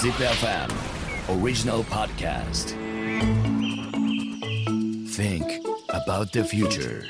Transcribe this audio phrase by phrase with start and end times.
[0.00, 0.70] ZipFM
[1.28, 2.70] Original Podcast
[5.10, 7.04] Think about the future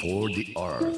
[0.00, 0.96] For the earth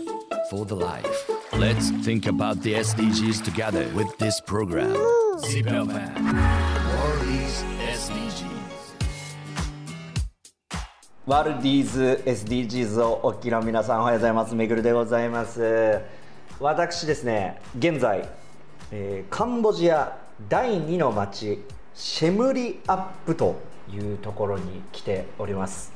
[0.50, 4.92] For the life Let's think about the SDGs together with this program
[5.38, 8.45] ZipFM World is SDGs
[11.25, 15.98] ワルディーズ SDGs をお聞きの皆さんおはようございますめぐるでございます
[16.61, 18.29] 私ですね現在、
[18.91, 21.62] えーカンボジア第2の町
[21.95, 23.60] シェムリアップと
[23.92, 25.92] いうところに来ております。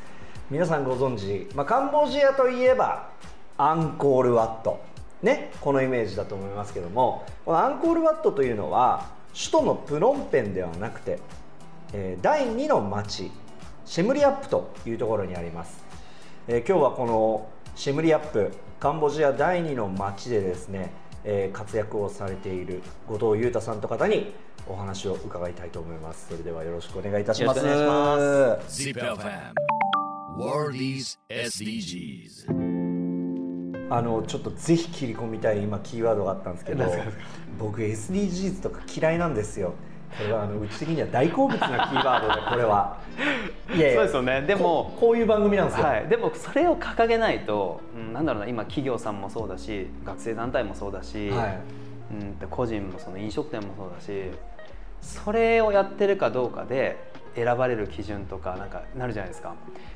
[0.51, 3.11] 皆さんご存知、まあ、カンボジアといえば
[3.59, 4.81] アンコールワット。
[5.23, 11.19] ねこのイメージだと思いますけどもこのアンコールワットというのは首都のプノンペンではなくて
[11.95, 13.31] えー第2の町
[13.87, 15.83] シェムリアップというところにあります、
[16.49, 20.91] えー今日はこのシェムリアップカンボジア第2の町でですね、
[21.27, 24.33] えー活躍をされている後藤裕太さんと方に
[24.69, 26.29] お話を伺いたいと思います。
[26.31, 27.61] それではよろしくお願いいたします。
[27.61, 27.85] しくお願いし
[30.75, 32.47] is SDGs
[33.89, 36.85] あのちょっとぜひ切り込みたい今キーワードがあったんですけど
[37.59, 39.75] 僕 SDGs とか嫌いなんですよ
[40.17, 42.99] これはあのうち的には大好物なキーワードでこれは。
[43.75, 44.43] い やそうですよね。
[44.43, 51.59] でもここういう番組なんですよ、はい、でもそれを掲げないと、うん、なんだろうな今企業さんもそうだし学生団体もそうだし、はい。
[52.09, 54.31] うん、と個人もその飲食店もそうだし
[55.01, 56.97] それをやってるかどうかで
[57.35, 59.55] 選ばれる基準とかなんかなるじゃないですか。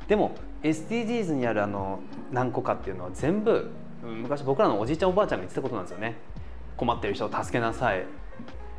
[0.08, 2.00] でも SDGs にあるあの
[2.32, 3.70] 何個かっていうのは全部
[4.04, 6.16] うん昔僕らのおじいちゃんおばあちゃんが言ってたことなんですよね。
[6.76, 8.06] 困ってる人を助けなさい、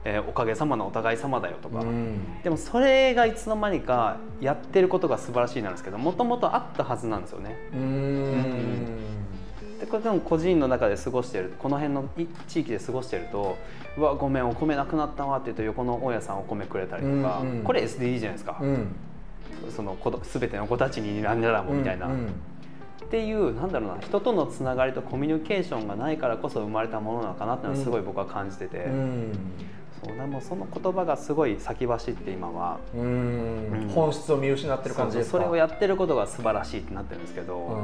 [0.03, 2.41] えーおかげさまのお互い様だよとか、うん。
[2.43, 7.55] でもそれがいつの間にかやってることが素晴らしいなんですけどもともとあったはずなんですよね。
[7.73, 8.85] うーん。
[9.79, 13.57] でこれでも個人の中で過ごしてるこの辺のい地域で過ごしてると
[13.97, 17.63] 「うわごめんお米なくなったわ」って言うと横の大家さんお米くれたりとか、うんうん。
[17.63, 18.87] これ SDG じゃないですか、うん。
[19.69, 22.27] その子ど全ての子たちになんだらもみたいな、うんうん。
[22.27, 29.31] っていうなんだろうな人とのつながりとコミュニケーションがないからこそ生まれたものなのかなっていうのはすごい僕は感じてて、うん
[30.03, 32.79] そうでもその言葉がすごい先走って今は。
[33.93, 37.79] 本質を見失ってる感じですかそれをやってることが素晴らしいってなってるんですけど、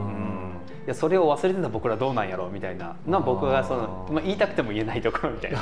[0.86, 5.58] いやそれを忘れてた僕らどうなんやろうみたいなのは僕がそのまあ、言いたくても言えないところみたいな。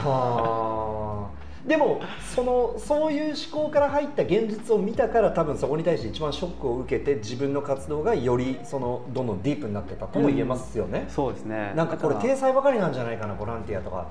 [1.66, 2.00] でも
[2.36, 11.74] そのそういう思考から入った現実を見たから多分そこに対して一番ショックを受けて自分の活動がよりそのどんどんディープになってたとも言えますよね、そうですね。
[11.76, 14.08] なんかこれ体裁ばかりなんじゃないかなボランティアとか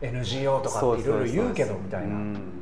[0.00, 2.06] NGO とかっていろいろ言うけどみたいな。
[2.06, 2.56] うん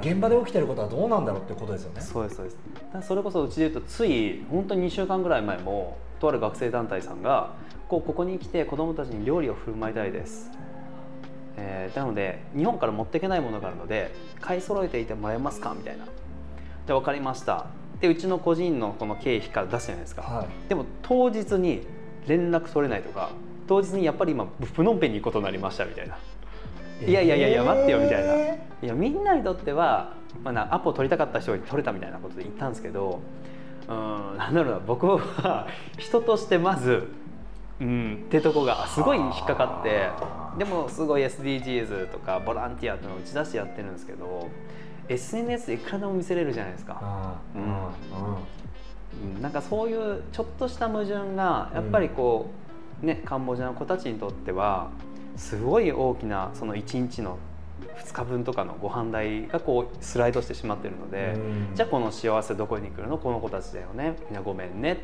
[0.00, 2.00] 現場で起きてることはどうなんだろうってことですよね。
[2.00, 2.56] そうですそうです。
[2.92, 7.52] だそれこそうちで言うとつい本当に2週間ぐらい前もとある学生団体さんが
[7.88, 10.50] こうここに来て子どもたちに料理を振る舞いたいです、
[11.56, 16.04] えーなので日本から持っていけないものがあるので買い揃えていてもらえますかみたいな。
[16.04, 17.66] じゃあ分かりました。
[18.00, 20.68] でうちの個人のこの経費から出すじゃないですか、はい。
[20.68, 21.86] でも当日に
[22.26, 23.30] 連絡取れないとか
[23.66, 26.18] 当日にやっぱり今プノンペンに行くことになりましたみたいな、
[27.06, 33.20] いやいやいやいや待ってよみたいな、えいやみんなにとっては、まあな、アポを取りたかった人が取れたみたいなことで言ったんですけど
[33.88, 37.08] うんなんだろうな僕は人としてまず、
[37.80, 40.10] うん、ってとこがすごい引っかかって
[40.58, 44.48] でもすごい SDGs とかボランティアっていうのを打ち出してやってるんですけど
[45.08, 47.38] SNS でいくらでも見せれるじゃないですか。
[47.54, 47.62] うん。
[47.62, 47.68] うん
[49.34, 49.42] うん。
[49.42, 52.63] なんかそういうちょっとした矛盾がやっぱりこう、
[53.04, 54.90] ねカンボジアの子たちにとっては
[55.36, 57.38] すごい大きなその1日の
[57.96, 61.38] 2日分とかのご飯代がこうスライドしてしまってるので、う
[61.72, 61.74] ん。
[61.74, 63.18] じゃあこの幸せどこに来るの？
[63.18, 64.16] この子たちだよね。
[64.26, 64.98] みんなごめんね。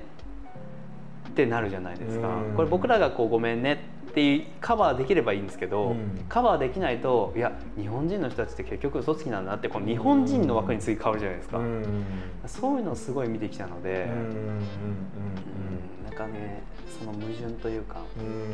[1.28, 2.54] ってなるじゃないですか、うん。
[2.56, 3.88] これ僕らがこうごめんね。
[4.10, 6.24] ってカバーできればいいんですけど、うん。
[6.28, 12.04] カバーできないといや日本人の人たちって結局嘘つきなんだなってこの日本人の枠に次変わるじゃないですか、うん。
[12.46, 14.60] そういうのをすごい見てきたので、うん
[16.20, 16.62] かね
[16.98, 18.52] その矛盾というか、うん。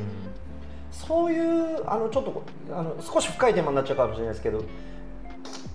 [0.93, 4.61] そういうあのちょっとこあの少し深いテーマになっちゃうかもしれないですけど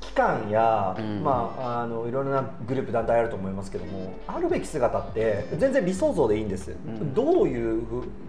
[0.02, 1.24] き機関や、うん。
[1.24, 7.14] まあ、あのいろいろなグループ団体あると思いますけどもあるべき姿って全然理想像でいいんです、ん。
[7.14, 7.84] どういう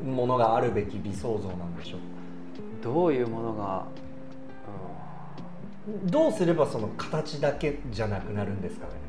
[0.05, 2.01] ものがあるべき理想像なんでしょう？
[2.85, 3.85] どういうものが、
[6.05, 8.93] どうすればその形だけじゃなくなるんですかね？
[8.97, 9.03] うん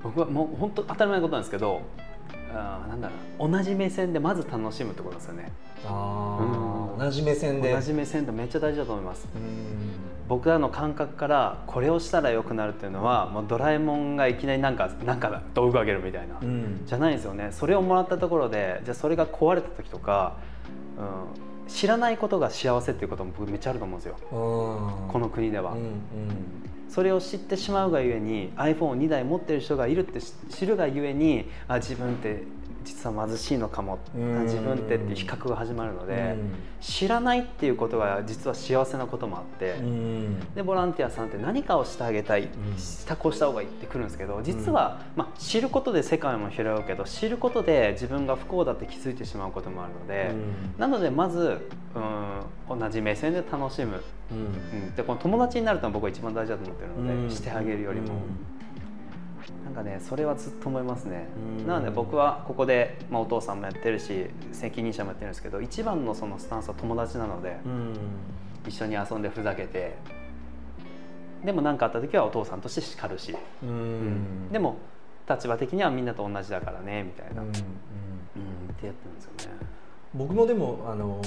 [0.00, 1.82] 僕はもう本当当たり前のことなんですけど
[2.52, 3.14] あーなんだろ
[3.46, 3.48] う。
[3.48, 5.52] な同じ目線でまず楽しむってことですよね。
[5.86, 6.98] あうん。
[6.98, 7.72] ー同じ目線で。
[7.72, 9.28] 同じ目線ってめっちゃ大事だと思います。
[9.34, 9.40] うん。
[10.28, 16.82] 僕らの感覚からこれをしたら良くなるっていうのはもうドラえもんがいきなりなんかなんか道具あげるみたいな、うん。
[16.84, 17.48] じゃないんですよね。
[17.50, 20.36] それをもらったところでじゃあそれが壊れた時とか、
[20.98, 21.04] うん、
[21.68, 24.16] 知らないことが幸せっていうことも僕めっちゃあると思うんですよ。
[24.30, 25.92] ここの国では、うんうん。
[26.88, 30.20] それを知ってしまうがゆえに iPhone2 台持ってる人がいるって
[30.50, 32.42] 知るがゆえにあ自分って
[32.84, 33.98] 実は貧しいのかも。
[34.14, 36.54] うん自分ってっていう比較が始まるのでうん。
[36.80, 40.54] 知らないっていうことが実は幸せなこともあってうん。
[40.54, 50.80] でボランティアさんって何かをしてあげたいんしたこうした方がいいってくるんですけど実は、まあ、知ることで世界も広がるけど知ることで自分が不幸だって気づいてしまうこともあるので、うん。
[50.80, 54.02] なのでまずうん同じ目線で楽しむ、
[54.32, 54.38] うん。
[54.38, 54.40] う
[54.90, 57.30] ん、でこの友達になると僕は一番大事だと思ってるので、うん。
[57.30, 58.22] してあげるよりも、
[59.64, 61.26] なんかねそれはずっと思いますね、
[61.60, 61.66] うん。
[61.66, 67.94] なので僕はここで、まあ、お父さんもやってるし責任者もやってるんですけど一番のそのスタンスは友達なので、うん。
[68.66, 69.96] 一緒に遊んでふざけて。
[71.44, 74.48] でも何かあった時はお父さんとして叱るし、ううん。
[74.48, 74.76] んでも
[75.30, 77.48] 立場的にはみんなと同じだからねみたいな、うん。
[77.48, 77.54] うん。
[77.54, 77.60] うん。
[77.60, 77.62] っ
[78.80, 79.56] てやってるんですよね。
[80.14, 81.22] 僕もでもあの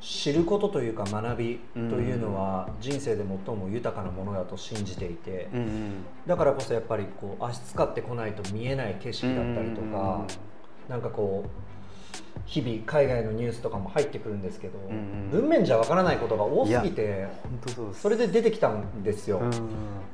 [0.00, 5.92] 知ることというか学びというのは人生で最も豊かなものだと信じていてうんうん。
[6.26, 10.26] だからこそやっぱりこう足使ってこないと見えない景色だったりとか
[10.88, 11.50] なんかこう
[12.44, 15.30] 日々海外のニュースとかも入ってくるんですけどんうん。
[15.30, 17.26] 文面じゃわからないことが多すぎて
[18.00, 19.40] それで出てきたんですよ。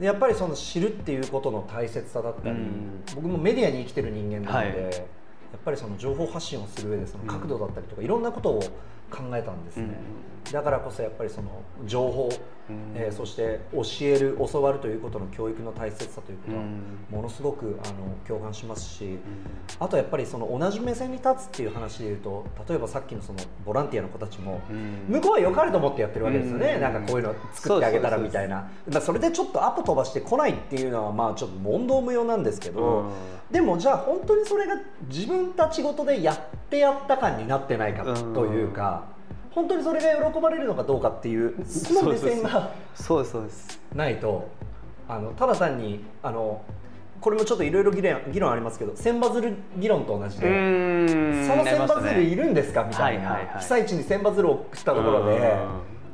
[0.01, 4.95] うやっぱりその知るっていうことの大切さだったり、うん僕もメディアに生きてる人間なので、はい。
[4.95, 8.63] やっぱりその情報発信をする上でその角度だったりとか、いろんなことを
[9.13, 9.95] 考えたんですね、
[10.51, 12.31] だからこそやっぱりその情報、
[12.71, 12.93] うん。
[12.95, 16.81] えーそして教える教わるということの教育の大切さということはうん。
[17.11, 17.95] ものすごくあの
[18.27, 19.19] 共感しますし、
[19.79, 25.05] あとやっぱりその同じ目線に立つっていう話でいうと例えばさっきのそのボランティアの子たちも、うん。
[25.09, 26.81] 向こうは良かれと思ってやってるわけですよね、うん。
[26.81, 28.71] なんかこういうの作ってあげたらみたいな。
[28.91, 33.11] まあそれでちょっとアポ飛ばしてこないっていうのはまあちょっと問答無用なんですけど、うん。
[33.51, 34.77] でもじゃあ本当にそれが
[35.09, 36.39] 自分たちごとでやっ
[36.71, 39.02] てやった感になってないかというか、
[39.55, 43.33] 本当にそれが喜ばれるのかどうかっていうその目線がそうです。
[43.33, 43.81] そうです。
[43.95, 44.49] ないと
[45.09, 46.63] あのただ単にあの
[47.21, 50.47] これもちょっといろいろ議論議論ありますけど千羽鶴議論と同じで。
[51.47, 52.85] その千羽鶴いるんですか？
[52.85, 53.59] みたいな、はいはいはい。
[53.61, 55.55] 被災地に千羽鶴を送ったところで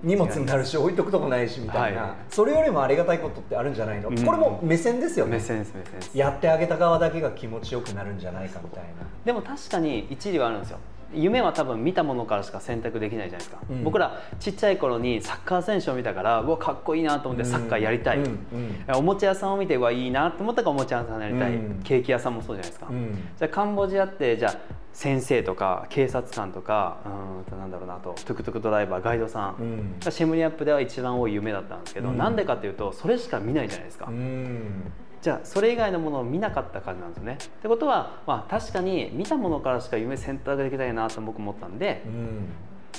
[0.03, 2.11] 荷物になるし置いとくとこないしみたいな、はい。
[2.31, 4.25] それよりもありがたいことってあるんじゃないの、うん。
[4.25, 5.33] これも目線ですよね。
[5.33, 6.19] 目線です目線です。
[6.19, 8.89] やってあげた側だけが気持ちよくなるんじゃないかみたいな。
[9.25, 10.79] でも確かに一理はあるんですよ
[11.15, 13.85] 夢は多分見たものからしか選択できないじゃないですか、うん。
[13.85, 18.25] 僕らちっちゃい頃にサッカー選手を見たからうわかっこいいなと思ってサッカーやりたい、うん。
[18.27, 21.81] うんおもちゃ屋さんを見てうわいいなと思ったからおもちゃ屋さんやりたい、うん。
[21.83, 23.15] ケーキ屋さんもそうじゃないですか、うん。
[23.39, 24.55] じゃあカンボジアってじゃあ
[24.93, 28.15] 先生とか警察官とかうーんとなんだろうなあと。
[28.25, 32.19] トゥクトゥクドライバーガイドさん、シェムリアップでは一番多い夢だったんですけど、うん。
[32.19, 37.39] なんでかというとそれしか見ないじゃないですか、うんじゃあそれ以外のものを見なかった感じなんですよね。
[37.43, 42.49] ってことは、まあ、確かに見たものからしか夢選択できないなと僕思ったんで、うん。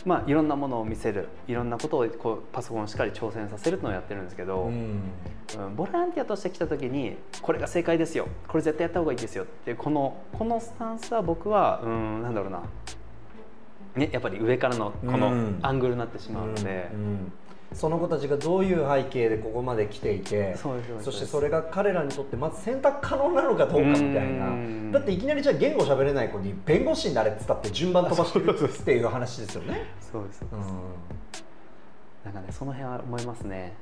[0.06, 1.30] まあ、いろんなものを見せる。
[1.48, 4.74] いろんなことをこうパソコンをしっかり挑戦させるのをやってるんですけど、うん。
[4.74, 8.28] うんボランティアとして来た時にこれが正解ですよ。
[8.48, 9.46] これ絶対やった方がいいですよ。
[9.46, 12.62] ってこのこのスタンスは僕はうんなんだろうな、
[13.96, 15.60] ね、やっぱり上からのこのうん。
[15.64, 16.90] アングルになってしまうので。
[16.94, 17.32] うん
[17.74, 20.58] その子たちがどういう背景でここまで来ていて
[21.02, 24.48] そしてそれが彼らにとってまず選択可能なのかどうかみたいな。
[24.48, 24.92] うん。
[24.92, 29.86] だっていきなりじゃあ言語喋れない子に弁護士になれって言ったって順番飛ばしてるっていう話ですよね。
[30.12, 30.60] そうですうん。
[32.26, 33.74] なんかねその辺は思いますね。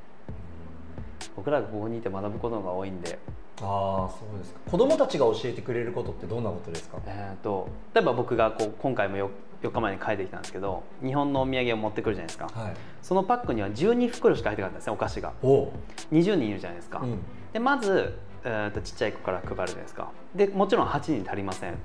[1.35, 3.19] 僕らがここにいて学ぶことが多いんで、
[3.61, 4.59] ああそうですか。
[4.69, 6.97] 子供たちが教えてくれることってどんなことですか？
[7.07, 9.29] えー、と例えば僕がこう今回も 4,
[9.63, 12.73] 4日前に帰ってきたんですけど日本のお土産を持ってくるじゃないですか、はい。
[13.01, 15.33] そのパックには12袋しか入ってなかったんですねお菓子が。
[15.41, 15.69] おう。
[16.11, 17.19] 20人いるじゃないですか、うん。
[17.51, 20.11] でまず、えー、とちっちゃい子から配るじゃないですか。
[20.35, 21.75] でもちろん8人足りません。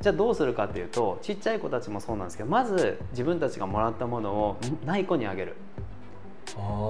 [0.00, 5.54] じゃあどうするかっていうとちっちゃい子たちもそうなんですけどまず自分たちがもらったものをない子にあげる。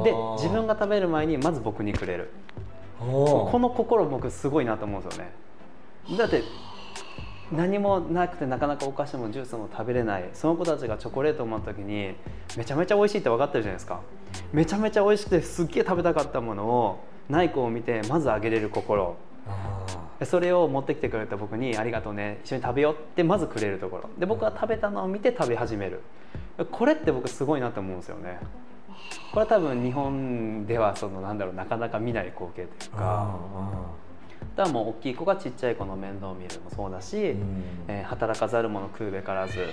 [0.04, 2.30] で自分がが食べる前にまず僕にくれる
[2.98, 5.30] ここの心僕すごいなと思うんですよね。
[6.18, 6.42] だって
[7.52, 12.14] 何もなくてなかなかお菓子もジュースも食べれないその子たちがチョコレートを持った時に
[12.56, 14.00] めちゃめちゃ美味しいって分かってるじゃないですか。
[14.52, 16.98] めちゃめちゃ美味しくてすっげえ食べたかったものを
[17.28, 19.16] ない子を見てまずあげれる心。
[20.24, 24.08] それを持ってきてくれた僕に「ありがとうね一緒に食べよう」ってまずくれるところ。
[24.18, 26.00] で僕は食べたのを見て食べ始める。
[26.70, 28.38] これって僕すごいなと思うんですよね
[29.32, 33.36] これは多分日本ではそのなんだろうなかなか見ない光景というか。
[34.56, 37.34] だもう大きい子がちっちゃい子の面倒を見るもそうだし、
[37.88, 39.66] えー働かざる者食うべからず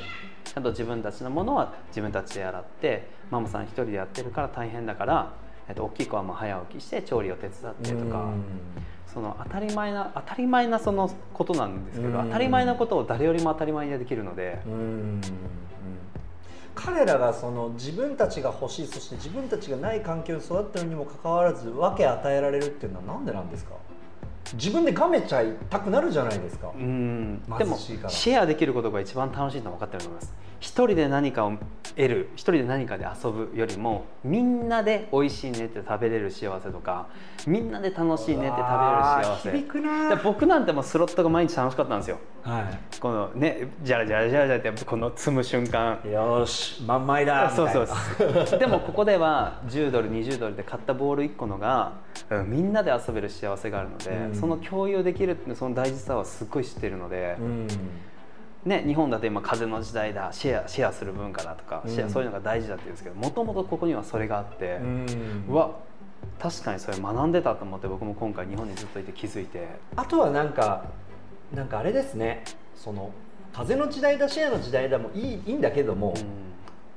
[0.43, 5.33] ちゃんと自分たちのものは自分たちで洗ってママさん一人でやってるから大変だから、
[5.67, 8.29] えっと大きい子はもう早起きして調理を手伝ってとか。
[9.13, 12.25] その当たり前な当たり前なそのことなんですけど、うん。
[12.27, 15.21] 当たり前なことを誰よりも当たり前にできるので、うんうん
[16.73, 23.71] 彼らがその自分たちが欲しいそして自分たちがない環境に育ってるにもかかわらず分け与えられるっていうのはなんでなんですか？
[24.53, 27.41] 自分でがめちゃいたくなるじゃないですか、うん。
[27.57, 31.53] でもシェアできることが一番楽しいのは分かってると思います一人で何かを
[31.95, 37.07] 得る一人で何かで遊ぶよりもみんなで美味しいねって食べれる幸せとか
[37.47, 38.61] みんなで楽しいねって食べれる
[39.25, 39.51] 幸せ。
[39.51, 42.19] 響くなで僕なんてもうスロットが毎日楽しかったんですよ。
[42.43, 42.99] はい。
[42.99, 45.99] このねじゃらじゃらじゃらじゃらってこの積む瞬間。
[46.05, 48.45] よーし満枚だそいうな。
[48.45, 51.93] そうでもここでは10ドル20ドルで買ったボール1個のが、
[52.29, 54.35] うんみんなで遊べる幸せがあるので、うん。
[54.35, 57.67] その共有できるってその大事さはすっごい知ってるので、うん
[58.65, 65.45] ね、日本だと今風の時代だシェアシェアする文化だとか、シェアうんそういうのが大事だって言うんですけどもともとここにはそれがあって、うん。
[65.49, 65.71] うわ
[66.39, 69.67] 確かにそれ学んでたと思って僕も今回日本にずっといて気づいて。
[69.95, 70.85] あとはなんか
[71.53, 72.43] なんかあれですね。
[72.75, 73.11] その
[73.53, 76.13] 風の時代だシェアの時代だもいいいいんだけども、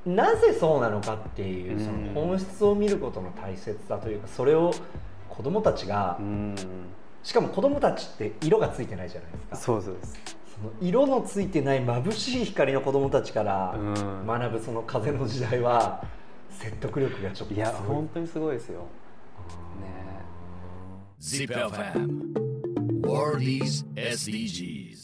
[0.04, 4.72] なぜそうなのかっていうその本質を見ることの大切さというかそれを
[5.30, 6.54] 子供たちが、うん。
[7.22, 9.56] しかも子供たちって色がついてないじゃないですか。
[9.56, 10.36] そうそうです
[10.80, 14.26] 色のついてない眩しい光の子供たちからうん。
[14.26, 16.04] 学ぶその風の時代は
[16.50, 17.86] 説得力がちょっといやすごい。
[17.96, 18.80] 本当にすごいですよ。
[19.80, 20.14] ね。
[21.20, 25.03] Zip FM World is SDGs